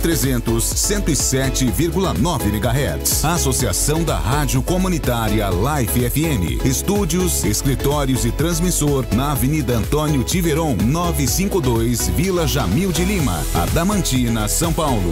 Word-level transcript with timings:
300 0.00 0.64
107,9 0.64 2.46
MHz. 2.46 3.24
Associação 3.24 4.02
da 4.02 4.18
Rádio 4.18 4.62
Comunitária 4.62 5.48
Life 5.50 6.10
FM. 6.10 6.64
Estúdios, 6.64 7.44
escritórios 7.44 8.24
e 8.24 8.32
transmissor 8.32 9.06
na 9.14 9.32
Avenida 9.32 9.76
Antônio 9.76 10.24
Tiveron, 10.24 10.76
952, 10.76 12.08
Vila 12.08 12.46
Jamil 12.46 12.92
de 12.92 13.04
Lima, 13.04 13.40
Adamantina, 13.54 14.48
São 14.48 14.72
Paulo. 14.72 15.10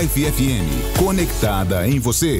Life 0.00 0.20
FM. 0.20 0.98
Conectada 0.98 1.86
em 1.86 1.98
você. 1.98 2.38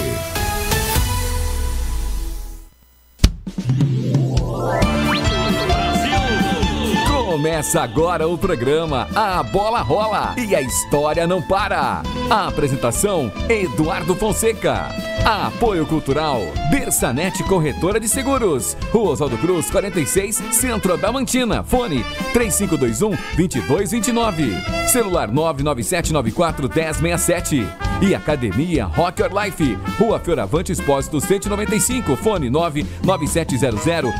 Começa 7.40 7.80
agora 7.80 8.28
o 8.28 8.36
programa 8.36 9.08
A 9.14 9.42
Bola 9.42 9.80
Rola 9.80 10.34
e 10.36 10.54
a 10.54 10.60
história 10.60 11.26
não 11.26 11.40
para. 11.40 12.02
A 12.28 12.48
apresentação: 12.48 13.32
Eduardo 13.48 14.14
Fonseca. 14.14 14.88
Apoio 15.24 15.86
Cultural: 15.86 16.42
Bersanete 16.70 17.42
Corretora 17.44 17.98
de 17.98 18.10
Seguros. 18.10 18.76
Rua 18.92 19.12
Oswaldo 19.12 19.38
Cruz, 19.38 19.70
46, 19.70 20.36
Centro 20.52 20.98
da 20.98 21.10
Mantina. 21.10 21.64
Fone: 21.64 22.04
3521-2229. 22.34 24.86
Celular 24.86 25.30
99794-1067. 25.30 27.66
E 28.02 28.14
Academia 28.14 28.84
Rock 28.84 29.22
Your 29.22 29.32
Life. 29.32 29.78
Rua 29.98 30.20
Fioravante 30.20 30.72
Expósito 30.72 31.18
195. 31.18 32.16
Fone 32.16 32.50
99700 32.50 34.12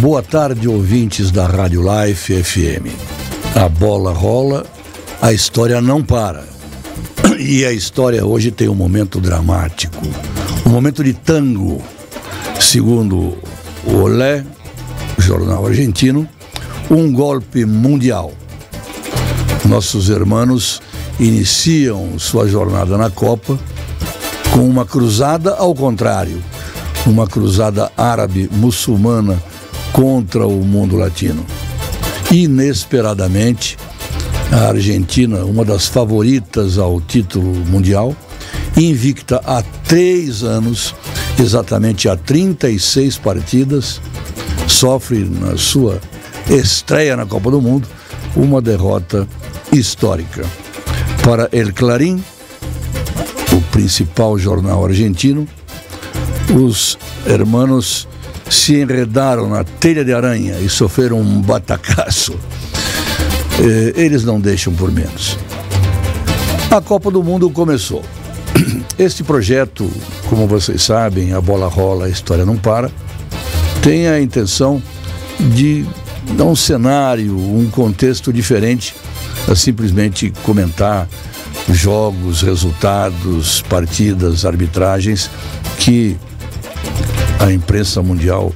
Boa 0.00 0.22
tarde, 0.22 0.68
ouvintes 0.68 1.30
da 1.30 1.46
Rádio 1.46 1.82
Life 1.82 2.42
FM. 2.42 2.88
A 3.54 3.68
bola 3.68 4.12
rola, 4.12 4.66
a 5.20 5.32
história 5.32 5.80
não 5.80 6.02
para. 6.02 6.44
E 7.38 7.64
a 7.64 7.72
história 7.72 8.24
hoje 8.24 8.50
tem 8.50 8.68
um 8.68 8.74
momento 8.74 9.20
dramático, 9.20 10.06
um 10.66 10.70
momento 10.70 11.02
de 11.02 11.12
tango. 11.12 11.82
Segundo 12.60 13.36
o 13.86 13.96
Olé, 13.96 14.44
jornal 15.18 15.66
argentino, 15.66 16.28
um 16.90 17.12
golpe 17.12 17.64
mundial. 17.64 18.32
Nossos 19.64 20.08
irmãos 20.08 20.80
iniciam 21.18 22.18
sua 22.18 22.46
jornada 22.46 22.96
na 22.98 23.10
Copa 23.10 23.58
com 24.52 24.68
uma 24.68 24.84
cruzada 24.84 25.54
ao 25.54 25.74
contrário, 25.74 26.42
uma 27.06 27.26
cruzada 27.26 27.90
árabe 27.96 28.48
muçulmana 28.52 29.42
contra 29.94 30.44
o 30.44 30.64
mundo 30.64 30.96
latino. 30.96 31.46
Inesperadamente, 32.32 33.78
a 34.50 34.68
Argentina, 34.68 35.44
uma 35.44 35.64
das 35.64 35.86
favoritas 35.86 36.78
ao 36.78 37.00
título 37.00 37.54
mundial, 37.66 38.14
invicta 38.76 39.40
há 39.44 39.62
três 39.86 40.42
anos, 40.42 40.92
exatamente 41.38 42.08
há 42.08 42.16
36 42.16 43.18
partidas, 43.18 44.00
sofre 44.66 45.20
na 45.20 45.56
sua 45.56 46.00
estreia 46.50 47.16
na 47.16 47.24
Copa 47.24 47.52
do 47.52 47.62
Mundo 47.62 47.86
uma 48.34 48.60
derrota 48.60 49.28
histórica. 49.72 50.44
Para 51.22 51.48
El 51.52 51.72
Clarín, 51.72 52.22
o 53.52 53.60
principal 53.70 54.36
jornal 54.38 54.84
argentino, 54.84 55.46
os 56.52 56.98
hermanos 57.26 58.08
se 58.48 58.80
enredaram 58.80 59.48
na 59.48 59.64
telha 59.64 60.04
de 60.04 60.12
aranha 60.12 60.58
e 60.60 60.68
sofreram 60.68 61.20
um 61.20 61.40
batacaço. 61.40 62.34
Eh, 63.60 63.92
eles 63.96 64.24
não 64.24 64.40
deixam 64.40 64.72
por 64.74 64.90
menos. 64.90 65.38
A 66.70 66.80
Copa 66.80 67.10
do 67.10 67.22
Mundo 67.22 67.48
começou. 67.50 68.02
Este 68.98 69.22
projeto, 69.22 69.90
como 70.28 70.46
vocês 70.46 70.82
sabem, 70.82 71.32
a 71.32 71.40
bola 71.40 71.68
rola, 71.68 72.06
a 72.06 72.08
história 72.08 72.44
não 72.44 72.56
para, 72.56 72.90
tem 73.82 74.08
a 74.08 74.20
intenção 74.20 74.82
de 75.38 75.84
dar 76.36 76.44
um 76.44 76.56
cenário, 76.56 77.36
um 77.36 77.68
contexto 77.70 78.32
diferente 78.32 78.94
a 79.48 79.54
simplesmente 79.54 80.32
comentar 80.42 81.08
jogos, 81.70 82.42
resultados, 82.42 83.62
partidas, 83.62 84.44
arbitragens 84.44 85.30
que 85.78 86.16
a 87.40 87.52
imprensa 87.52 88.02
mundial 88.02 88.52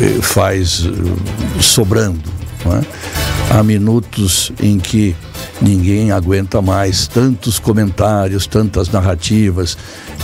eh, 0.00 0.20
faz 0.20 0.86
eh, 0.86 1.60
sobrando. 1.60 2.34
É? 2.66 3.54
Há 3.54 3.62
minutos 3.62 4.50
em 4.60 4.78
que 4.78 5.14
ninguém 5.60 6.10
aguenta 6.10 6.62
mais 6.62 7.06
tantos 7.06 7.58
comentários, 7.58 8.46
tantas 8.46 8.88
narrativas, 8.88 9.76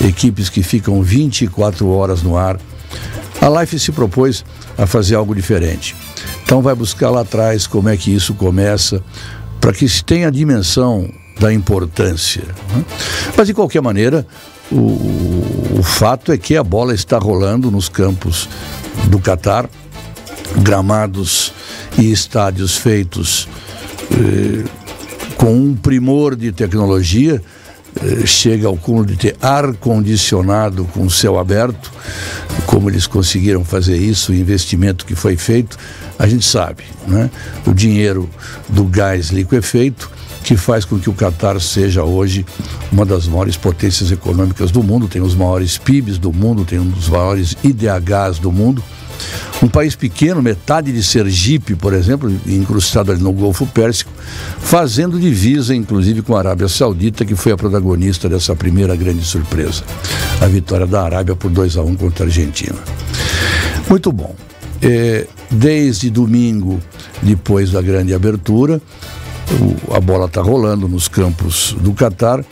equipes 0.04 0.48
que 0.48 0.62
ficam 0.62 1.02
24 1.02 1.86
horas 1.88 2.22
no 2.22 2.36
ar. 2.36 2.58
A 3.40 3.60
Life 3.60 3.78
se 3.78 3.92
propôs 3.92 4.44
a 4.76 4.86
fazer 4.86 5.14
algo 5.14 5.34
diferente. 5.34 5.94
Então 6.42 6.62
vai 6.62 6.74
buscar 6.74 7.10
lá 7.10 7.20
atrás 7.20 7.66
como 7.66 7.88
é 7.88 7.96
que 7.96 8.14
isso 8.14 8.34
começa, 8.34 9.02
para 9.60 9.72
que 9.72 9.88
se 9.88 10.02
tenha 10.02 10.28
a 10.28 10.30
dimensão 10.30 11.08
da 11.38 11.52
importância. 11.52 12.42
Né? 12.74 12.84
Mas 13.36 13.46
de 13.46 13.54
qualquer 13.54 13.82
maneira, 13.82 14.26
o, 14.70 14.76
o 15.80 15.82
fato 15.82 16.30
é 16.30 16.36
que 16.36 16.58
a 16.58 16.62
bola 16.62 16.92
está 16.92 17.16
rolando 17.16 17.70
nos 17.70 17.88
campos 17.88 18.50
do 19.06 19.18
Catar, 19.18 19.66
gramados 20.58 21.54
e 21.96 22.12
estádios 22.12 22.76
feitos 22.76 23.48
eh, 24.12 24.68
com 25.38 25.54
um 25.54 25.74
primor 25.74 26.36
de 26.36 26.52
tecnologia, 26.52 27.42
eh, 27.96 28.26
chega 28.26 28.68
ao 28.68 28.76
cúmulo 28.76 29.06
de 29.06 29.16
ter 29.16 29.36
ar-condicionado 29.40 30.84
com 30.92 31.08
céu 31.08 31.38
aberto, 31.38 31.90
como 32.66 32.90
eles 32.90 33.06
conseguiram 33.06 33.64
fazer 33.64 33.96
isso, 33.96 34.32
o 34.32 34.34
investimento 34.34 35.06
que 35.06 35.14
foi 35.14 35.38
feito, 35.38 35.78
a 36.18 36.26
gente 36.26 36.44
sabe, 36.44 36.84
né? 37.08 37.30
O 37.66 37.72
dinheiro 37.72 38.28
do 38.68 38.84
gás 38.84 39.30
liquefeito 39.30 40.10
que 40.50 40.56
faz 40.56 40.84
com 40.84 40.98
que 40.98 41.08
o 41.08 41.12
Catar 41.12 41.60
seja 41.60 42.02
hoje 42.02 42.44
uma 42.90 43.06
das 43.06 43.28
maiores 43.28 43.56
potências 43.56 44.10
econômicas 44.10 44.72
do 44.72 44.82
mundo, 44.82 45.06
tem 45.06 45.22
os 45.22 45.32
maiores 45.32 45.78
PIBs 45.78 46.18
do 46.18 46.32
mundo, 46.32 46.64
tem 46.64 46.80
um 46.80 46.88
dos 46.88 47.08
maiores 47.08 47.56
IDHs 47.62 48.40
do 48.40 48.50
mundo. 48.50 48.82
Um 49.62 49.68
país 49.68 49.94
pequeno, 49.94 50.42
metade 50.42 50.90
de 50.90 51.04
Sergipe, 51.04 51.76
por 51.76 51.92
exemplo, 51.92 52.28
incrustado 52.48 53.12
ali 53.12 53.22
no 53.22 53.32
Golfo 53.32 53.64
Pérsico, 53.64 54.10
fazendo 54.58 55.20
divisa, 55.20 55.72
inclusive, 55.72 56.20
com 56.20 56.34
a 56.34 56.40
Arábia 56.40 56.66
Saudita, 56.66 57.24
que 57.24 57.36
foi 57.36 57.52
a 57.52 57.56
protagonista 57.56 58.28
dessa 58.28 58.56
primeira 58.56 58.96
grande 58.96 59.24
surpresa. 59.24 59.84
A 60.40 60.48
vitória 60.48 60.84
da 60.84 61.04
Arábia 61.04 61.36
por 61.36 61.52
2 61.52 61.76
a 61.76 61.82
1 61.82 61.94
contra 61.94 62.24
a 62.24 62.26
Argentina. 62.26 62.78
Muito 63.88 64.10
bom. 64.10 64.34
É, 64.82 65.28
desde 65.48 66.10
domingo, 66.10 66.80
depois 67.22 67.70
da 67.70 67.80
grande 67.80 68.14
abertura, 68.14 68.80
a 69.92 70.00
bola 70.00 70.26
está 70.26 70.40
rolando 70.40 70.88
nos 70.88 71.08
campos 71.08 71.76
do 71.80 71.92
Catar. 71.92 72.44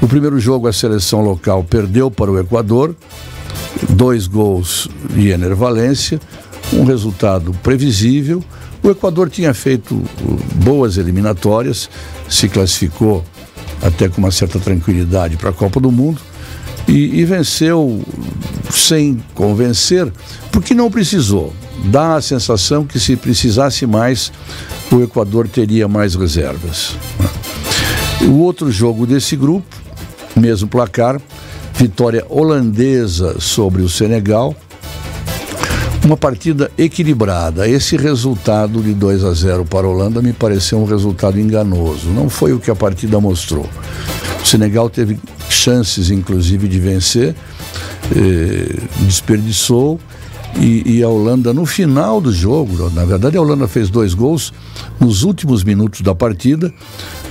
O 0.00 0.08
primeiro 0.08 0.38
jogo, 0.38 0.66
a 0.66 0.72
seleção 0.72 1.20
local 1.20 1.64
perdeu 1.64 2.10
para 2.10 2.30
o 2.30 2.38
Equador, 2.38 2.94
dois 3.90 4.26
gols 4.26 4.88
de 5.10 5.28
Ener 5.28 5.54
Valência, 5.54 6.20
um 6.72 6.84
resultado 6.84 7.52
previsível. 7.62 8.42
O 8.82 8.90
Equador 8.90 9.30
tinha 9.30 9.52
feito 9.52 9.94
uh, 9.94 10.04
boas 10.54 10.96
eliminatórias, 10.96 11.90
se 12.28 12.48
classificou 12.48 13.24
até 13.82 14.08
com 14.08 14.18
uma 14.18 14.30
certa 14.30 14.58
tranquilidade 14.58 15.36
para 15.36 15.50
a 15.50 15.52
Copa 15.52 15.80
do 15.80 15.90
Mundo 15.90 16.20
e, 16.88 17.20
e 17.20 17.24
venceu 17.24 18.02
sem 18.70 19.22
convencer, 19.34 20.10
porque 20.50 20.74
não 20.74 20.90
precisou. 20.90 21.52
Dá 21.84 22.16
a 22.16 22.20
sensação 22.20 22.84
que 22.84 22.98
se 22.98 23.16
precisasse 23.16 23.86
mais, 23.86 24.32
o 24.90 25.02
Equador 25.02 25.48
teria 25.48 25.86
mais 25.86 26.14
reservas. 26.14 26.96
O 28.22 28.38
outro 28.38 28.70
jogo 28.70 29.06
desse 29.06 29.36
grupo, 29.36 29.76
mesmo 30.34 30.68
placar, 30.68 31.20
vitória 31.74 32.24
holandesa 32.28 33.38
sobre 33.38 33.82
o 33.82 33.88
Senegal. 33.88 34.54
Uma 36.04 36.16
partida 36.16 36.70
equilibrada. 36.78 37.68
Esse 37.68 37.96
resultado 37.96 38.80
de 38.80 38.94
2 38.94 39.24
a 39.24 39.32
0 39.32 39.64
para 39.64 39.86
a 39.86 39.90
Holanda 39.90 40.22
me 40.22 40.32
pareceu 40.32 40.78
um 40.78 40.84
resultado 40.84 41.38
enganoso. 41.38 42.08
Não 42.10 42.30
foi 42.30 42.52
o 42.52 42.60
que 42.60 42.70
a 42.70 42.76
partida 42.76 43.20
mostrou. 43.20 43.68
O 44.40 44.46
Senegal 44.46 44.88
teve 44.88 45.18
chances, 45.50 46.10
inclusive, 46.10 46.68
de 46.68 46.78
vencer, 46.78 47.34
eh, 48.14 48.76
desperdiçou 49.00 50.00
e, 50.60 50.98
e, 50.98 51.02
a 51.02 51.08
Holanda, 51.08 51.52
no 51.52 51.66
final 51.66 52.20
do 52.20 52.32
jogo, 52.32 52.90
na 52.90 53.04
verdade, 53.04 53.36
a 53.36 53.40
Holanda 53.40 53.68
fez 53.68 53.90
dois 53.90 54.14
gols 54.14 54.52
nos 54.98 55.22
últimos 55.22 55.62
minutos 55.62 56.00
da 56.00 56.14
partida, 56.14 56.72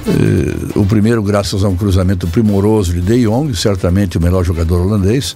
Eh, 0.07 0.79
o 0.79 0.85
primeiro, 0.85 1.23
graças 1.23 1.63
a 1.63 1.67
um 1.67 1.75
cruzamento 1.75 2.27
primoroso 2.27 2.93
de 2.93 3.01
De 3.01 3.25
Jong, 3.25 3.55
certamente 3.55 4.17
o 4.17 4.21
melhor 4.21 4.43
jogador 4.43 4.81
holandês, 4.81 5.35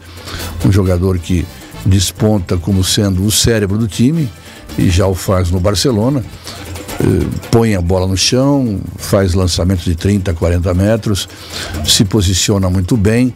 um 0.63 0.71
jogador 0.71 1.18
que 1.18 1.45
desponta 1.86 2.56
como 2.56 2.83
sendo 2.83 3.25
o 3.25 3.31
cérebro 3.31 3.77
do 3.77 3.88
time 3.88 4.30
e 4.77 4.89
já 4.89 5.07
o 5.07 5.15
faz 5.15 5.50
no 5.50 5.59
Barcelona. 5.59 6.24
Eh, 7.01 7.25
põe 7.50 7.75
a 7.75 7.81
bola 7.81 8.06
no 8.06 8.18
chão, 8.18 8.80
faz 8.98 9.34
lançamentos 9.34 9.86
de 9.86 9.96
30, 9.96 10.34
40 10.34 10.74
metros, 10.74 11.30
se 11.86 12.04
posiciona 12.04 12.69
muito 12.69 12.98
bem, 12.98 13.34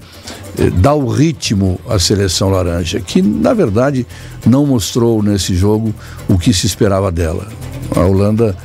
eh, 0.57 0.69
dá 0.69 0.93
o 0.93 1.07
ritmo 1.07 1.79
à 1.87 1.97
seleção 1.97 2.49
laranja, 2.49 2.99
que 2.99 3.21
na 3.21 3.53
verdade 3.53 4.05
não 4.45 4.65
mostrou 4.65 5.23
nesse 5.23 5.55
jogo 5.55 5.93
o 6.27 6.37
que 6.37 6.53
se 6.53 6.65
esperava 6.65 7.09
dela. 7.09 7.47
A 7.95 8.01
Holanda 8.01 8.55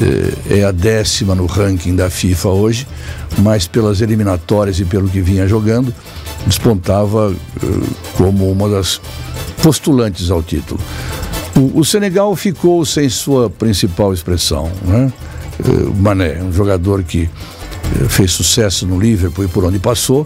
eh, 0.00 0.60
é 0.60 0.64
a 0.64 0.72
décima 0.72 1.34
no 1.34 1.44
ranking 1.44 1.94
da 1.94 2.08
FIFA 2.08 2.48
hoje, 2.48 2.86
mas 3.40 3.68
pelas 3.68 4.00
eliminatórias 4.00 4.80
e 4.80 4.84
pelo 4.86 5.10
que 5.10 5.20
vinha 5.20 5.46
jogando, 5.46 5.92
despontava 6.46 7.34
como 8.16 8.50
uma 8.50 8.68
das 8.68 8.98
postulantes 9.62 10.30
ao 10.30 10.42
título. 10.42 10.80
O, 11.58 11.80
o, 11.80 11.84
Senegal 11.84 12.36
ficou 12.36 12.86
sem 12.86 13.08
sua 13.08 13.50
principal 13.50 14.14
expressão, 14.14 14.70
né? 14.84 15.12
Eh, 15.58 15.92
Mané, 15.96 16.40
um 16.40 16.52
jogador 16.52 17.02
que 17.02 17.22
eh, 17.22 18.08
fez 18.08 18.30
sucesso 18.30 18.86
no 18.86 19.00
Liverpool 19.00 19.44
e 19.44 19.48
por 19.48 19.64
onde 19.64 19.80
passou, 19.80 20.24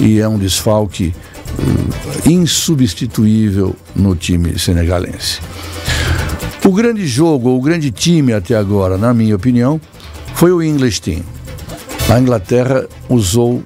e 0.00 0.18
é 0.18 0.26
um 0.26 0.38
desfalque 0.38 1.14
uh, 1.58 2.30
insubstituível 2.30 3.76
no 3.94 4.16
time 4.16 4.58
senegalense. 4.58 5.40
O 6.64 6.72
grande 6.72 7.06
jogo, 7.06 7.50
o 7.50 7.60
grande 7.60 7.90
time 7.90 8.32
até 8.32 8.56
agora, 8.56 8.96
na 8.96 9.12
minha 9.12 9.36
opinião, 9.36 9.78
foi 10.34 10.50
o 10.50 10.62
English 10.62 11.02
Team. 11.02 11.20
A 12.08 12.18
Inglaterra 12.18 12.86
usou 13.06 13.62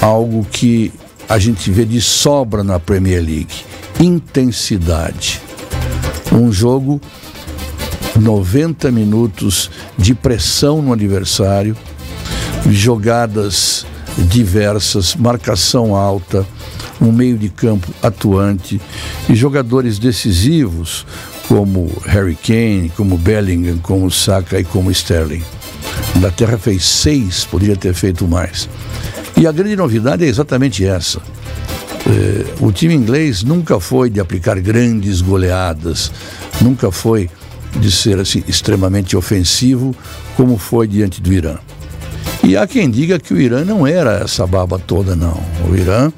algo 0.00 0.46
que 0.50 0.90
a 1.28 1.38
gente 1.38 1.70
vê 1.70 1.84
de 1.84 2.00
sobra 2.00 2.64
na 2.64 2.80
Premier 2.80 3.22
League: 3.22 3.54
intensidade. 4.00 5.45
Um 6.36 6.52
jogo 6.52 7.00
90 8.14 8.90
minutos 8.90 9.70
de 9.96 10.14
pressão 10.14 10.82
no 10.82 10.92
adversário, 10.92 11.76
jogadas 12.70 13.86
diversas, 14.28 15.14
marcação 15.14 15.94
alta, 15.94 16.46
um 17.00 17.10
meio 17.10 17.36
de 17.36 17.48
campo 17.48 17.90
atuante 18.02 18.80
e 19.28 19.34
jogadores 19.34 19.98
decisivos 19.98 21.06
como 21.48 21.90
Harry 22.06 22.36
Kane, 22.36 22.92
como 22.96 23.16
Bellingham, 23.16 23.78
como 23.78 24.10
Saka 24.10 24.58
e 24.58 24.64
como 24.64 24.90
Sterling. 24.90 25.42
A 26.14 26.18
Inglaterra 26.18 26.58
fez 26.58 26.84
seis, 26.84 27.44
poderia 27.44 27.76
ter 27.76 27.94
feito 27.94 28.26
mais. 28.26 28.68
E 29.36 29.46
a 29.46 29.52
grande 29.52 29.76
novidade 29.76 30.24
é 30.24 30.28
exatamente 30.28 30.84
essa. 30.84 31.20
Eh, 32.06 32.44
o 32.60 32.70
time 32.70 32.94
inglês 32.94 33.42
nunca 33.42 33.80
foi 33.80 34.08
de 34.08 34.20
aplicar 34.20 34.60
grandes 34.60 35.20
goleadas, 35.20 36.12
nunca 36.60 36.90
foi 36.92 37.28
de 37.80 37.90
ser 37.90 38.18
assim 38.18 38.42
extremamente 38.46 39.16
ofensivo 39.16 39.94
como 40.36 40.56
foi 40.56 40.86
diante 40.86 41.20
do 41.20 41.32
Irã. 41.32 41.56
E 42.44 42.56
há 42.56 42.66
quem 42.66 42.88
diga 42.88 43.18
que 43.18 43.34
o 43.34 43.40
Irã 43.40 43.64
não 43.64 43.86
era 43.86 44.20
essa 44.24 44.46
baba 44.46 44.78
toda, 44.78 45.16
não. 45.16 45.42
O 45.68 45.74
Irã 45.74 46.12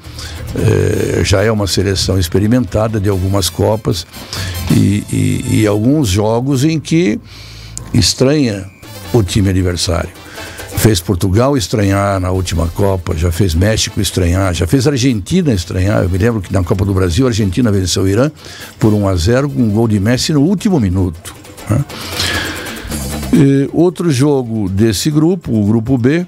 eh, 0.55 1.21
já 1.23 1.41
é 1.41 1.51
uma 1.51 1.65
seleção 1.65 2.19
experimentada 2.19 2.99
de 2.99 3.09
algumas 3.09 3.49
Copas 3.49 4.05
e, 4.71 5.03
e, 5.11 5.61
e 5.61 5.67
alguns 5.67 6.07
jogos 6.07 6.63
em 6.63 6.79
que 6.79 7.19
estranha 7.93 8.69
o 9.11 9.23
time 9.23 9.49
adversário 9.49 10.18
fez 10.79 11.01
Portugal 11.01 11.57
estranhar 11.57 12.21
na 12.21 12.31
última 12.31 12.65
Copa, 12.67 13.15
já 13.15 13.31
fez 13.33 13.53
México 13.53 13.99
estranhar, 13.99 14.53
já 14.53 14.65
fez 14.65 14.87
Argentina 14.87 15.51
estranhar. 15.51 16.03
Eu 16.03 16.09
me 16.09 16.17
lembro 16.17 16.41
que 16.41 16.53
na 16.53 16.63
Copa 16.63 16.85
do 16.85 16.93
Brasil 16.93 17.25
a 17.25 17.29
Argentina 17.29 17.69
venceu 17.69 18.03
o 18.03 18.07
Irã 18.07 18.31
por 18.79 18.93
1 18.93 19.07
a 19.09 19.15
0 19.15 19.49
com 19.49 19.61
um 19.61 19.69
gol 19.69 19.89
de 19.89 19.99
Messi 19.99 20.31
no 20.31 20.41
último 20.41 20.79
minuto. 20.79 21.35
Né? 21.69 21.83
Outro 23.73 24.09
jogo 24.09 24.69
desse 24.69 25.11
grupo, 25.11 25.51
o 25.51 25.65
grupo 25.65 25.97
B, 25.97 26.25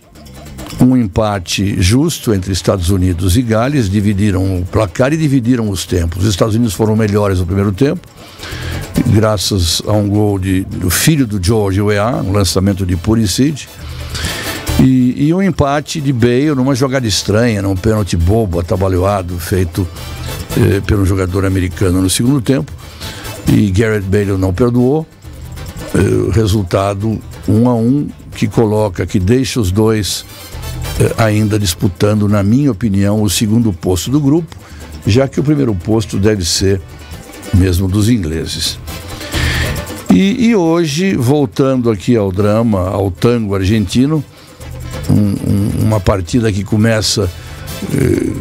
um 0.82 0.98
empate 0.98 1.82
justo 1.82 2.34
entre 2.34 2.52
Estados 2.52 2.90
Unidos 2.90 3.38
e 3.38 3.42
Gales, 3.42 3.90
dividiram 3.90 4.60
o 4.60 4.66
placar 4.66 5.14
e 5.14 5.18
dividiram 5.18 5.70
os 5.70 5.86
tempos. 5.86 6.24
Os 6.24 6.30
Estados 6.30 6.56
Unidos 6.56 6.74
foram 6.74 6.96
melhores 6.96 7.40
no 7.40 7.46
primeiro 7.46 7.72
tempo, 7.72 8.06
graças 9.08 9.82
a 9.88 9.94
um 9.94 10.10
gol 10.10 10.38
de, 10.38 10.66
do 10.66 10.90
filho 10.90 11.26
do 11.26 11.42
George 11.42 11.82
Weah, 11.82 12.22
um 12.22 12.34
lançamento 12.34 12.86
de 12.86 12.98
Puricid. 12.98 13.70
E, 14.82 15.28
e 15.28 15.34
um 15.34 15.44
empate 15.44 16.02
de 16.02 16.12
Bale 16.12 16.56
numa 16.56 16.74
jogada 16.74 17.06
estranha, 17.08 17.62
num 17.62 17.76
pênalti 17.76 18.18
bobo, 18.18 18.60
atabalhoado, 18.60 19.38
feito 19.38 19.88
eh, 20.58 20.82
pelo 20.82 21.06
jogador 21.06 21.46
americano 21.46 22.02
no 22.02 22.10
segundo 22.10 22.42
tempo. 22.42 22.72
E 23.48 23.70
Garrett 23.70 24.08
Bale 24.08 24.38
não 24.38 24.52
perdoou. 24.52 25.06
Eh, 25.94 26.32
resultado 26.32 27.22
um 27.48 27.70
a 27.70 27.76
um 27.76 28.08
que 28.36 28.48
coloca, 28.48 29.06
que 29.06 29.20
deixa 29.20 29.60
os 29.60 29.72
dois 29.72 30.26
eh, 31.00 31.14
ainda 31.16 31.60
disputando, 31.60 32.28
na 32.28 32.42
minha 32.42 32.72
opinião, 32.72 33.22
o 33.22 33.30
segundo 33.30 33.72
posto 33.72 34.10
do 34.10 34.20
grupo, 34.20 34.56
já 35.06 35.28
que 35.28 35.40
o 35.40 35.44
primeiro 35.44 35.76
posto 35.76 36.18
deve 36.18 36.44
ser 36.44 36.82
mesmo 37.54 37.88
dos 37.88 38.10
ingleses. 38.10 38.80
E, 40.10 40.48
e 40.48 40.56
hoje, 40.56 41.16
voltando 41.16 41.92
aqui 41.92 42.16
ao 42.16 42.32
drama, 42.32 42.90
ao 42.90 43.12
tango 43.12 43.54
argentino, 43.54 44.24
um, 45.12 45.36
um, 45.50 45.84
uma 45.84 46.00
partida 46.00 46.52
que 46.52 46.64
começa 46.64 47.30
eh, 47.94 48.34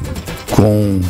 com 0.55 1.01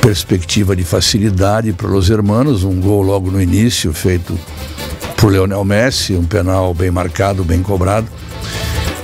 perspectiva 0.00 0.74
de 0.74 0.82
facilidade 0.82 1.72
para 1.72 1.90
os 1.90 2.08
hermanos, 2.08 2.64
um 2.64 2.80
gol 2.80 3.02
logo 3.02 3.30
no 3.30 3.40
início 3.40 3.92
feito 3.92 4.38
por 5.16 5.30
Leonel 5.30 5.64
Messi, 5.64 6.14
um 6.14 6.24
penal 6.24 6.72
bem 6.72 6.90
marcado, 6.90 7.44
bem 7.44 7.62
cobrado. 7.62 8.08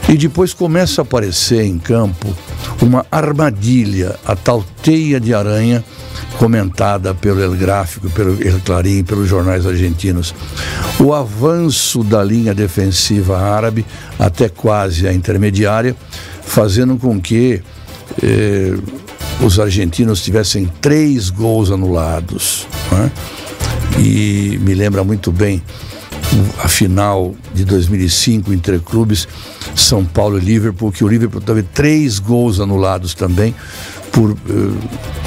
E 0.09 0.17
depois 0.17 0.55
começa 0.55 1.01
a 1.01 1.05
aparecer 1.05 1.65
em 1.65 1.79
campo 1.79 2.35
uma 2.81 3.05
armadilha, 3.11 4.19
a 4.25 4.35
tal 4.35 4.65
teia 4.83 5.21
de 5.21 5.35
aranha 5.35 5.85
comentada 6.39 7.15
pelo 7.15 7.43
El 7.43 7.57
Gráfico, 7.57 8.09
pelo 8.11 8.41
El 8.43 8.61
Clarim, 8.61 9.03
pelos 9.05 9.29
jornais 9.29 9.67
argentinos. 9.67 10.35
O 10.99 11.13
avanço 11.13 12.03
da 12.03 12.23
linha 12.23 12.55
defensiva 12.55 13.39
árabe 13.39 13.85
até 14.19 14.49
quase 14.49 15.07
a 15.07 15.13
intermediária, 15.13 15.97
fazendo 16.43 16.97
com 16.97 17.21
que 17.21 17.63
eh, 18.23 18.75
os 19.41 19.59
argentinos 19.59 20.23
tivessem 20.23 20.71
três 20.81 21.31
gols 21.31 21.71
anulados. 21.71 22.67
Né? 22.93 23.11
E 23.99 24.59
me 24.63 24.75
lembra 24.75 25.03
muito 25.03 25.33
bem 25.33 25.63
a 26.63 26.69
final 26.69 27.35
de 27.55 27.65
2005 27.65 28.53
entre 28.53 28.79
clubes 28.79 29.29
São 29.75 30.05
Paulo 30.05 30.39
e 30.39 30.41
Liverpool, 30.41 30.93
que 30.93 31.05
o 31.05 31.09
Liverpool 31.09 31.41
teve 31.41 31.63
três 31.63 32.19
gols 32.19 32.61
anulados 32.61 33.15
também 33.15 33.55
por 34.13 34.33
eh, 34.33 35.26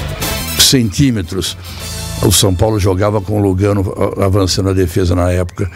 centímetros. 0.70 1.56
O 2.22 2.30
São 2.30 2.54
Paulo 2.54 2.78
jogava 2.78 3.20
com 3.20 3.40
o 3.40 3.42
Lugano 3.42 3.94
avançando 4.22 4.68
a 4.68 4.72
defesa 4.72 5.14
na 5.14 5.30
época. 5.30 5.70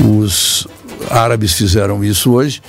Os 0.00 0.66
árabes 1.10 1.54
fizeram 1.54 2.04
isso 2.04 2.32
hoje 2.32 2.62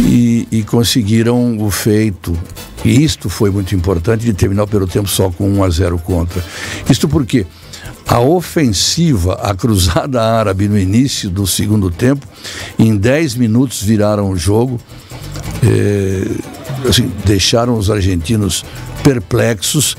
e, 0.00 0.46
e 0.50 0.62
conseguiram 0.62 1.58
o 1.58 1.70
feito. 1.70 2.36
E 2.84 3.02
isto 3.02 3.28
foi 3.28 3.50
muito 3.50 3.74
importante 3.74 4.24
de 4.24 4.32
terminar 4.32 4.66
pelo 4.66 4.86
tempo 4.86 5.08
só 5.08 5.30
com 5.30 5.48
1 5.48 5.64
a 5.64 5.70
0 5.70 5.98
contra. 5.98 6.44
Isto 6.88 7.08
porque 7.08 7.46
a 8.06 8.20
ofensiva, 8.20 9.34
a 9.34 9.54
cruzada 9.54 10.22
árabe 10.22 10.68
no 10.68 10.78
início 10.78 11.28
do 11.28 11.46
segundo 11.46 11.90
tempo, 11.90 12.26
em 12.78 12.96
10 12.96 13.34
minutos 13.34 13.82
viraram 13.82 14.30
o 14.30 14.36
jogo. 14.36 14.80
É, 15.62 16.88
assim, 16.88 17.10
deixaram 17.24 17.76
os 17.76 17.90
argentinos 17.90 18.64
perplexos 19.08 19.96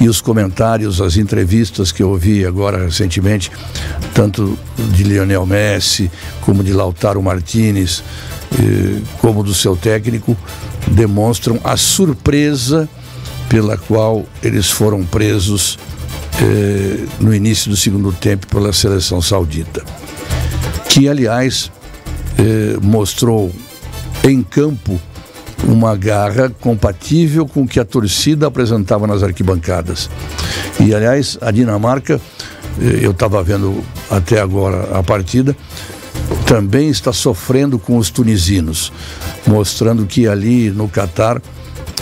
e 0.00 0.08
os 0.08 0.20
comentários, 0.20 1.00
as 1.00 1.16
entrevistas 1.16 1.90
que 1.90 2.00
eu 2.00 2.10
ouvi 2.10 2.46
agora 2.46 2.84
recentemente, 2.84 3.50
tanto 4.14 4.56
de 4.94 5.02
Lionel 5.02 5.44
Messi 5.44 6.08
como 6.42 6.62
de 6.62 6.72
Lautaro 6.72 7.20
Martinez, 7.20 8.04
eh, 8.52 9.02
como 9.20 9.42
do 9.42 9.52
seu 9.52 9.74
técnico, 9.76 10.36
demonstram 10.86 11.58
a 11.64 11.76
surpresa 11.76 12.88
pela 13.48 13.76
qual 13.76 14.24
eles 14.44 14.70
foram 14.70 15.04
presos 15.04 15.76
eh, 16.40 17.04
no 17.18 17.34
início 17.34 17.68
do 17.68 17.76
segundo 17.76 18.12
tempo 18.12 18.46
pela 18.46 18.72
seleção 18.72 19.20
saudita, 19.20 19.82
que 20.88 21.08
aliás 21.08 21.68
eh, 22.38 22.76
mostrou 22.80 23.52
em 24.22 24.40
campo 24.40 25.00
uma 25.64 25.96
garra 25.96 26.50
compatível 26.60 27.46
com 27.46 27.62
o 27.62 27.68
que 27.68 27.78
a 27.78 27.84
torcida 27.84 28.46
apresentava 28.46 29.06
nas 29.06 29.22
arquibancadas. 29.22 30.10
E, 30.80 30.94
aliás, 30.94 31.38
a 31.40 31.50
Dinamarca, 31.50 32.20
eh, 32.80 33.00
eu 33.02 33.12
estava 33.12 33.42
vendo 33.42 33.82
até 34.10 34.40
agora 34.40 34.98
a 34.98 35.02
partida, 35.02 35.56
também 36.46 36.88
está 36.88 37.12
sofrendo 37.12 37.78
com 37.78 37.96
os 37.96 38.10
tunisinos, 38.10 38.92
mostrando 39.46 40.06
que 40.06 40.26
ali 40.26 40.70
no 40.70 40.88
Catar 40.88 41.40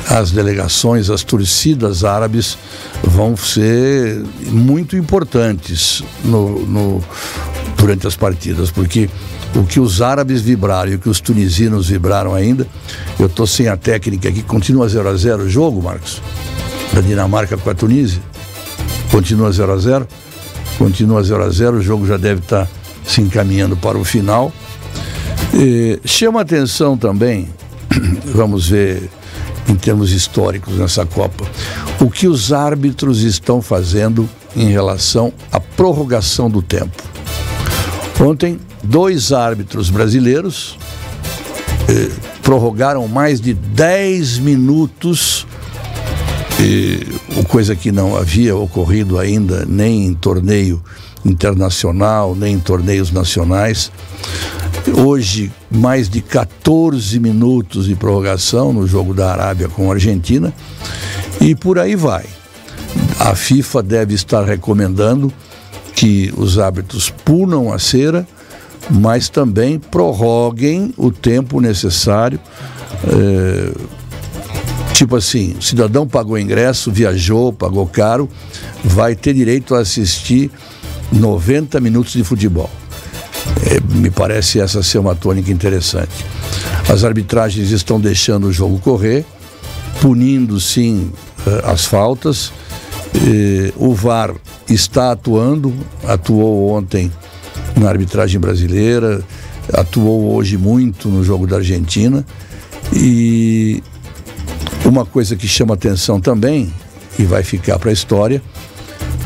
as 0.08 0.30
delegações, 0.30 1.10
as 1.10 1.22
torcidas 1.22 2.04
árabes 2.04 2.58
vão 3.02 3.36
ser 3.36 4.22
muito 4.46 4.96
importantes 4.96 6.02
no, 6.24 6.66
no, 6.66 7.04
durante 7.76 8.06
as 8.06 8.16
partidas, 8.16 8.70
porque 8.70 9.08
o 9.54 9.64
que 9.64 9.80
os 9.80 10.00
árabes 10.00 10.40
vibraram 10.40 10.92
e 10.92 10.94
o 10.94 10.98
que 10.98 11.08
os 11.08 11.20
tunisinos 11.20 11.88
vibraram 11.88 12.34
ainda, 12.34 12.66
eu 13.18 13.26
estou 13.26 13.46
sem 13.46 13.68
a 13.68 13.76
técnica 13.76 14.28
aqui, 14.28 14.42
continua 14.42 14.88
0 14.88 15.08
a 15.08 15.16
0 15.16 15.42
o 15.44 15.48
jogo, 15.48 15.82
Marcos? 15.82 16.22
Da 16.92 17.00
Dinamarca 17.00 17.56
com 17.56 17.70
a 17.70 17.74
Tunísia? 17.74 18.20
Continua 19.10 19.50
0 19.52 19.72
a 19.72 19.76
0 19.76 20.08
Continua 20.78 21.22
0 21.22 21.44
a 21.44 21.50
0 21.50 21.76
o 21.76 21.82
jogo 21.82 22.06
já 22.06 22.16
deve 22.16 22.40
estar 22.40 22.64
tá 22.64 22.70
se 23.04 23.20
encaminhando 23.20 23.76
para 23.76 23.98
o 23.98 24.04
final. 24.04 24.52
E 25.52 26.00
chama 26.04 26.40
atenção 26.40 26.96
também, 26.96 27.48
vamos 28.24 28.68
ver 28.68 29.10
em 29.68 29.74
termos 29.74 30.12
históricos 30.12 30.78
nessa 30.78 31.04
Copa, 31.04 31.44
o 32.00 32.10
que 32.10 32.26
os 32.26 32.52
árbitros 32.52 33.22
estão 33.22 33.60
fazendo 33.60 34.28
em 34.56 34.70
relação 34.70 35.32
à 35.52 35.60
prorrogação 35.60 36.50
do 36.50 36.62
tempo. 36.62 37.02
Ontem, 38.20 38.58
dois 38.82 39.32
árbitros 39.32 39.90
brasileiros 39.90 40.78
eh, 41.88 42.10
prorrogaram 42.42 43.06
mais 43.08 43.40
de 43.40 43.54
10 43.54 44.38
minutos, 44.38 45.46
eh, 46.60 47.44
coisa 47.48 47.74
que 47.74 47.90
não 47.90 48.16
havia 48.16 48.56
ocorrido 48.56 49.18
ainda 49.18 49.64
nem 49.66 50.06
em 50.06 50.14
torneio 50.14 50.82
internacional, 51.24 52.34
nem 52.34 52.54
em 52.54 52.60
torneios 52.60 53.10
nacionais. 53.10 53.90
Hoje, 54.96 55.52
mais 55.70 56.08
de 56.08 56.20
14 56.20 57.20
minutos 57.20 57.86
de 57.86 57.94
prorrogação 57.94 58.72
no 58.72 58.86
jogo 58.86 59.12
da 59.12 59.30
Arábia 59.30 59.68
com 59.68 59.90
a 59.90 59.94
Argentina 59.94 60.52
e 61.40 61.54
por 61.54 61.78
aí 61.78 61.94
vai. 61.94 62.24
A 63.18 63.34
FIFA 63.34 63.82
deve 63.82 64.14
estar 64.14 64.44
recomendando 64.44 65.32
que 65.94 66.32
os 66.36 66.58
árbitros 66.58 67.10
punam 67.10 67.72
a 67.72 67.78
cera, 67.78 68.26
mas 68.90 69.28
também 69.28 69.78
prorroguem 69.78 70.92
o 70.96 71.10
tempo 71.10 71.60
necessário. 71.60 72.40
É, 73.04 73.72
tipo 74.92 75.16
assim, 75.16 75.54
o 75.58 75.62
cidadão 75.62 76.06
pagou 76.06 76.38
ingresso, 76.38 76.90
viajou, 76.90 77.52
pagou 77.52 77.86
caro, 77.86 78.28
vai 78.84 79.14
ter 79.14 79.32
direito 79.34 79.74
a 79.74 79.80
assistir 79.80 80.50
90 81.12 81.80
minutos 81.80 82.12
de 82.12 82.24
futebol. 82.24 82.70
É, 83.64 83.80
me 83.94 84.10
parece 84.10 84.60
essa 84.60 84.82
ser 84.82 84.98
uma 84.98 85.14
tônica 85.14 85.50
interessante. 85.50 86.24
As 86.88 87.04
arbitragens 87.04 87.70
estão 87.70 88.00
deixando 88.00 88.48
o 88.48 88.52
jogo 88.52 88.78
correr, 88.80 89.24
punindo 90.00 90.58
sim 90.60 91.10
eh, 91.46 91.62
as 91.64 91.84
faltas. 91.84 92.52
o 93.76 93.94
VAR 93.94 94.34
está 94.68 95.12
atuando, 95.12 95.74
atuou 96.06 96.70
ontem 96.70 97.10
na 97.76 97.88
arbitragem 97.88 98.40
brasileira, 98.40 99.22
atuou 99.72 100.34
hoje 100.34 100.56
muito 100.56 101.08
no 101.08 101.22
jogo 101.22 101.46
da 101.46 101.56
Argentina. 101.56 102.24
E 102.92 103.82
uma 104.84 105.04
coisa 105.06 105.36
que 105.36 105.46
chama 105.46 105.74
atenção 105.74 106.20
também, 106.20 106.72
e 107.18 107.24
vai 107.24 107.42
ficar 107.42 107.78
para 107.78 107.90
a 107.90 107.92
história, 107.92 108.42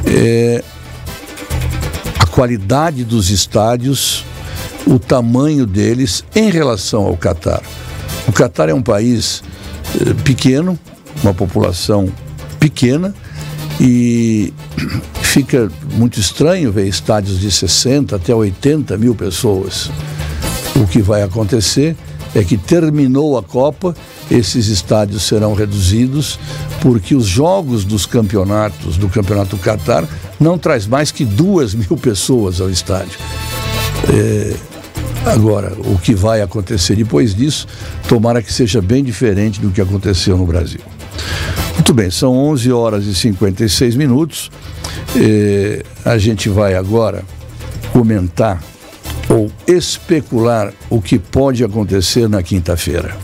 é 0.07 0.63
qualidade 2.35 3.05
dos 3.05 3.31
estádios, 3.31 4.25
o 4.85 4.99
tamanho 4.99 5.65
deles 5.65 6.25
em 6.35 6.51
relação 6.51 7.07
ao 7.07 7.17
Catar. 7.17 7.63
O 8.27 8.33
Catar 8.33 8.69
é 8.69 8.75
um 8.75 8.83
país 8.83 9.41
eh, 10.01 10.15
pequeno, 10.25 10.77
uma 11.23 11.33
população 11.33 12.13
pequena 12.59 13.15
e 13.81 14.53
fica 15.35 15.69
muito 15.95 16.21
estranho 16.21 16.71
ver 16.71 16.87
estádios 16.87 17.41
de 17.41 17.51
60 17.51 18.15
até 18.15 18.33
80 18.33 18.97
mil 18.97 19.17
pessoas. 19.17 19.91
O 20.77 20.87
que 20.87 21.03
vai 21.03 21.25
acontecer 21.25 21.97
é 22.37 22.45
que 22.45 22.57
terminou 22.57 23.37
a 23.37 23.43
Copa, 23.43 23.97
esses 24.31 24.69
estádios 24.69 25.25
serão 25.25 25.53
reduzidos, 25.53 26.39
porque 26.81 27.17
os 27.17 27.27
jogos 27.27 27.85
dos 27.85 28.07
campeonatos, 28.07 28.97
do 28.97 29.09
Campeonato 29.09 29.57
Catar, 29.57 30.05
não 30.39 30.57
traz 30.57 30.87
mais 30.87 31.11
que 31.11 31.25
duas 31.25 31.75
mil 31.75 31.97
pessoas 31.97 32.61
ao 32.61 32.71
estádio. 32.71 33.19
É, 34.13 34.55
agora, 35.27 35.73
o 35.85 35.99
que 35.99 36.15
vai 36.15 36.43
acontecer 36.43 36.95
depois 36.95 37.35
disso, 37.35 37.67
tomara 38.07 38.41
que 38.41 38.53
seja 38.53 38.81
bem 38.81 39.03
diferente 39.03 39.61
do 39.61 39.73
que 39.73 39.81
aconteceu 39.81 40.39
no 40.39 40.47
Brasil. 40.47 40.81
Muito 41.95 42.03
bem, 42.03 42.11
são 42.11 42.37
11 42.37 42.73
horas 42.73 43.07
e 43.07 43.15
56 43.15 43.95
minutos. 43.95 44.51
A 46.05 46.19
gente 46.19 46.49
vai 46.49 46.75
agora 46.75 47.23
comentar 47.93 48.61
ou 49.29 49.49
especular 49.65 50.75
o 50.91 51.01
que 51.01 51.21
pode 51.21 51.63
acontecer 51.63 52.29
na 52.29 52.43
quinta-feira. 52.43 53.17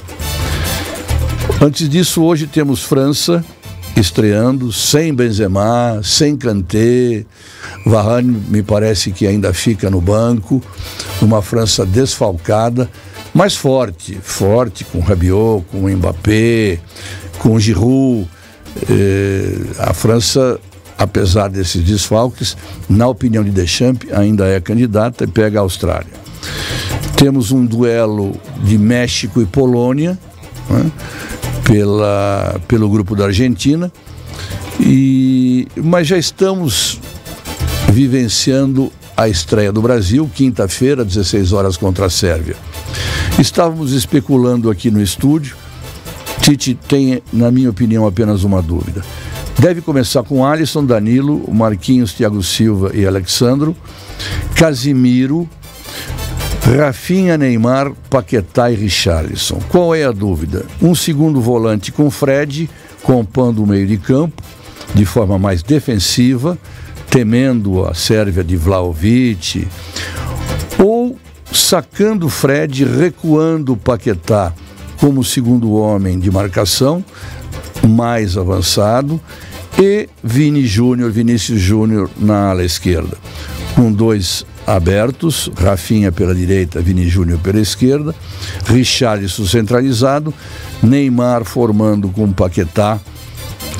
Antes 1.60 1.88
disso, 1.88 2.22
hoje 2.22 2.46
temos 2.46 2.84
França 2.84 3.44
estreando, 3.96 4.72
sem 4.72 5.12
Benzema, 5.12 6.00
sem 6.04 6.36
Kanté. 6.36 7.24
Varane 7.84 8.40
me 8.48 8.62
parece 8.62 9.10
que 9.10 9.26
ainda 9.26 9.52
fica 9.52 9.90
no 9.90 10.00
banco. 10.00 10.62
Uma 11.20 11.42
França 11.42 11.84
desfalcada, 11.84 12.88
mas 13.34 13.56
forte, 13.56 14.16
forte 14.22 14.84
com 14.84 15.00
Rabiot, 15.00 15.64
com 15.72 15.88
Mbappé, 15.88 16.78
com 17.40 17.58
Giroud. 17.58 18.28
Eh, 18.88 19.58
a 19.78 19.92
França, 19.92 20.58
apesar 20.96 21.48
desses 21.48 21.82
desfalques, 21.82 22.56
na 22.88 23.06
opinião 23.06 23.42
de 23.42 23.50
Deschamps, 23.50 24.12
ainda 24.12 24.46
é 24.46 24.60
candidata 24.60 25.24
e 25.24 25.26
pega 25.26 25.58
a 25.58 25.62
Austrália. 25.62 26.12
Temos 27.16 27.52
um 27.52 27.64
duelo 27.64 28.34
de 28.64 28.78
México 28.78 29.40
e 29.42 29.46
Polônia. 29.46 30.18
Né? 30.68 30.90
pela, 31.70 32.60
pelo 32.66 32.90
grupo 32.90 33.14
da 33.14 33.26
Argentina, 33.26 33.92
e, 34.80 35.68
mas 35.76 36.08
já 36.08 36.18
estamos 36.18 37.00
vivenciando 37.92 38.92
a 39.16 39.28
estreia 39.28 39.70
do 39.70 39.80
Brasil, 39.80 40.28
quinta-feira, 40.34 41.04
16 41.04 41.52
horas 41.52 41.76
contra 41.76 42.06
a 42.06 42.10
Sérvia. 42.10 42.56
Estávamos 43.38 43.92
especulando 43.92 44.68
aqui 44.68 44.90
no 44.90 45.00
estúdio. 45.00 45.56
Tite 46.56 46.74
tem, 46.74 47.22
na 47.32 47.50
minha 47.50 47.70
opinião, 47.70 48.06
apenas 48.06 48.42
uma 48.42 48.60
dúvida. 48.60 49.02
Deve 49.58 49.80
começar 49.80 50.22
com 50.22 50.44
Alisson, 50.44 50.84
Danilo, 50.84 51.44
Marquinhos, 51.52 52.12
Thiago 52.12 52.42
Silva 52.42 52.90
e 52.94 53.06
Alexandro, 53.06 53.76
Casimiro, 54.56 55.48
Rafinha, 56.76 57.38
Neymar, 57.38 57.92
Paquetá 58.08 58.70
e 58.70 58.74
Richarlison. 58.74 59.60
Qual 59.68 59.94
é 59.94 60.04
a 60.04 60.12
dúvida? 60.12 60.66
Um 60.82 60.94
segundo 60.94 61.40
volante 61.40 61.92
com 61.92 62.10
Fred, 62.10 62.68
compondo 63.02 63.62
o 63.62 63.66
meio 63.66 63.86
de 63.86 63.96
campo, 63.96 64.42
de 64.94 65.04
forma 65.04 65.38
mais 65.38 65.62
defensiva, 65.62 66.58
temendo 67.08 67.84
a 67.86 67.94
Sérvia 67.94 68.42
de 68.42 68.56
Vlaovic, 68.56 69.68
ou 70.78 71.18
sacando 71.52 72.28
Fred, 72.28 72.84
recuando 72.84 73.72
o 73.72 73.76
Paquetá 73.76 74.52
como 75.00 75.24
segundo 75.24 75.72
homem 75.72 76.18
de 76.18 76.30
marcação, 76.30 77.02
mais 77.88 78.36
avançado, 78.36 79.20
e 79.78 80.08
Vini 80.22 80.66
Júnior, 80.66 81.10
Vinícius 81.10 81.60
Júnior 81.60 82.10
na 82.18 82.50
ala 82.50 82.62
esquerda, 82.62 83.16
com 83.74 83.90
dois 83.90 84.44
abertos, 84.66 85.50
Rafinha 85.56 86.12
pela 86.12 86.34
direita, 86.34 86.80
Vini 86.82 87.08
Júnior 87.08 87.38
pela 87.40 87.58
esquerda, 87.58 88.14
Richarlison 88.66 89.46
centralizado, 89.46 90.34
Neymar 90.82 91.44
formando 91.44 92.08
com 92.10 92.30
Paquetá 92.30 93.00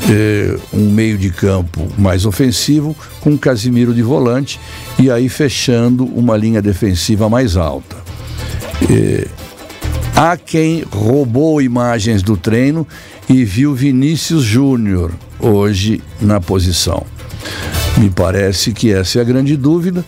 eh, 0.09 0.59
um 0.73 0.91
meio 0.91 1.19
de 1.19 1.31
campo 1.31 1.87
mais 1.99 2.25
ofensivo, 2.25 2.97
com 3.21 3.37
Casimiro 3.37 3.93
de 3.93 4.03
volante 4.03 4.59
e 4.99 5.11
aí 5.11 5.29
fechando 5.29 6.05
uma 6.05 6.37
linha 6.37 6.63
defensiva 6.63 7.29
mais 7.29 7.57
alta. 7.57 7.97
Eh, 8.91 9.29
há 10.15 10.37
quem 10.37 10.85
roubou 10.91 11.61
imagens 11.61 12.23
do 12.23 12.37
treino 12.37 12.87
e 13.29 13.45
viu 13.45 13.75
Vinícius 13.75 14.43
Júnior 14.43 15.13
hoje 15.39 16.03
na 16.21 16.41
posição. 16.41 17.05
Me 17.97 18.11
parece 18.11 18.73
que 18.73 18.93
essa 18.93 19.19
é 19.19 19.23
a 19.23 19.25
grande 19.25 19.57
dúvida 19.57 20.05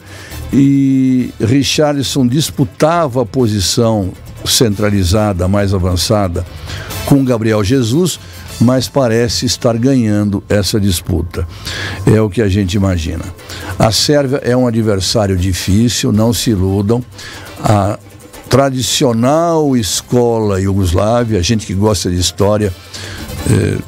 e 0.53 1.31
Richarlison 1.41 2.27
disputava 2.27 3.23
a 3.23 3.27
posição 3.27 4.13
centralizada, 4.45 5.49
mais 5.49 5.73
avançada, 5.73 6.45
com 7.07 7.25
Gabriel 7.25 7.63
Jesus, 7.63 8.19
mas 8.61 8.89
parece 8.89 9.47
estar 9.47 9.77
ganhando 9.77 10.43
essa 10.49 10.79
disputa. 10.79 11.47
É 12.07 12.21
o 12.21 12.29
que 12.29 12.43
a 12.43 12.49
gente 12.49 12.75
imagina. 12.75 13.25
A 13.79 13.91
Sérvia 13.91 14.41
é 14.45 14.57
um 14.57 14.67
adversário 14.67 15.37
difícil, 15.37 16.13
não 16.13 16.33
se 16.33 16.51
iludam. 16.51 17.03
a 17.63 17.99
tradicional 18.53 19.75
escola 19.79 20.61
iugoslávia, 20.61 21.39
a 21.39 21.43
gente 21.43 21.65
que 21.65 21.73
gosta 21.73 22.11
de 22.11 22.19
história. 22.19 22.71
Eh, 23.51 23.79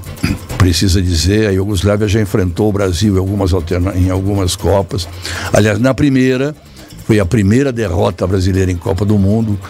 precisa 0.56 1.02
dizer, 1.02 1.48
a 1.48 1.50
Iugoslávia 1.50 2.08
já 2.08 2.18
enfrentou 2.18 2.70
o 2.70 2.72
Brasil 2.72 3.14
em 3.14 3.18
algumas, 3.18 3.52
em 3.94 4.08
algumas 4.08 4.56
Copas. 4.56 5.06
Aliás, 5.52 5.78
na 5.78 5.92
primeira, 5.92 6.56
foi 7.06 7.20
a 7.20 7.26
primeira 7.26 7.70
derrota 7.70 8.26
brasileira 8.26 8.72
em 8.72 8.76
Copa 8.76 9.04
do 9.04 9.18
Mundo. 9.18 9.60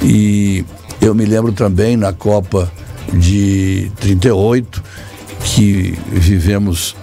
E 0.00 0.64
eu 1.00 1.12
me 1.12 1.24
lembro 1.24 1.50
também 1.50 1.96
na 1.96 2.12
Copa 2.12 2.70
de 3.12 3.90
38, 3.98 4.80
que 5.40 5.98
vivemos 6.12 6.94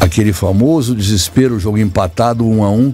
aquele 0.00 0.32
famoso 0.32 0.96
desespero, 0.96 1.60
jogo 1.60 1.78
empatado 1.78 2.44
um 2.44 2.64
a 2.64 2.70
um 2.70 2.92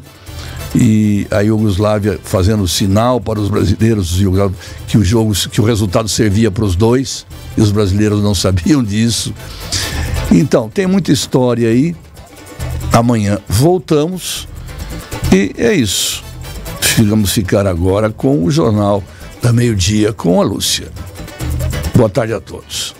e 0.74 1.26
a 1.30 1.40
Iugoslávia 1.40 2.18
fazendo 2.22 2.66
sinal 2.66 3.20
para 3.20 3.38
os 3.38 3.48
brasileiros 3.48 4.18
que 4.88 4.98
o 4.98 5.04
jogo, 5.04 5.32
que 5.50 5.60
o 5.60 5.64
resultado 5.64 6.08
servia 6.08 6.50
para 6.50 6.64
os 6.64 6.74
dois 6.74 7.24
e 7.56 7.60
os 7.60 7.70
brasileiros 7.70 8.22
não 8.22 8.34
sabiam 8.34 8.82
disso. 8.84 9.32
Então, 10.32 10.68
tem 10.68 10.86
muita 10.86 11.12
história 11.12 11.68
aí. 11.68 11.94
Amanhã 12.92 13.38
voltamos 13.48 14.48
e 15.32 15.52
é 15.56 15.72
isso. 15.72 16.22
Vamos 16.98 17.32
ficar 17.32 17.66
agora 17.66 18.10
com 18.10 18.44
o 18.44 18.50
jornal 18.50 19.02
da 19.42 19.52
meio-dia 19.52 20.12
com 20.12 20.40
a 20.40 20.44
Lúcia. 20.44 20.88
Boa 21.94 22.08
tarde 22.08 22.32
a 22.32 22.40
todos. 22.40 22.93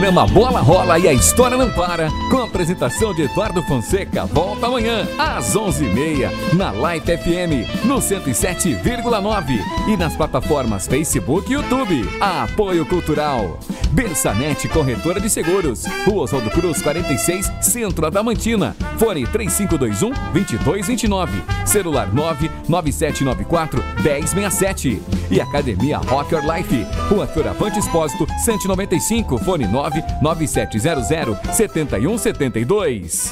Programa 0.00 0.26
Bola 0.26 0.60
Rola 0.60 0.98
e 0.98 1.06
a 1.06 1.12
História 1.12 1.58
Não 1.58 1.70
Para, 1.72 2.08
com 2.30 2.38
a 2.38 2.44
apresentação 2.44 3.12
de 3.12 3.24
Eduardo 3.24 3.62
Fonseca, 3.62 4.24
volta 4.24 4.66
amanhã 4.66 5.06
às 5.18 5.54
11h30 5.54 6.54
na 6.54 6.70
Light 6.70 7.04
FM, 7.04 7.84
no 7.84 7.96
107,9 7.96 9.60
e 9.88 9.98
nas 9.98 10.16
plataformas 10.16 10.86
Facebook 10.86 11.50
e 11.50 11.52
YouTube. 11.52 12.02
Apoio 12.18 12.86
Cultural. 12.86 13.58
Bersanet 13.92 14.68
Corretora 14.68 15.20
de 15.20 15.28
Seguros, 15.28 15.84
Rua 16.06 16.24
Oswaldo 16.24 16.50
Cruz 16.50 16.80
46, 16.82 17.50
Centro 17.60 18.06
Adamantina. 18.06 18.74
Fone 18.98 19.26
3521 19.26 20.14
2229, 20.32 21.42
celular 21.64 22.12
99794 22.12 23.82
1067. 24.02 25.00
E 25.30 25.40
Academia 25.40 25.98
Rock 25.98 26.34
Your 26.34 26.44
Life, 26.44 26.86
Rua 27.08 27.26
Fioravante 27.26 27.78
Expósito 27.78 28.26
195, 28.44 29.38
fone 29.38 29.66
99700 29.66 31.38
7172. 31.52 33.28